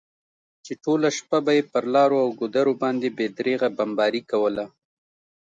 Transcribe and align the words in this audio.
چې 0.65 0.73
ټوله 0.83 1.09
شپه 1.17 1.37
به 1.45 1.51
یې 1.57 1.63
پر 1.71 1.83
لارو 1.93 2.17
او 2.23 2.29
ګودرو 2.39 2.73
باندې 2.81 3.07
بې 3.17 3.27
درېغه 3.37 3.69
بمباري 3.77 4.21
کوله. 4.31 4.65